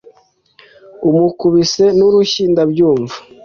Umukubise 1.07 1.85
nurushyi 1.97 2.43
ndabyumva 2.51 3.15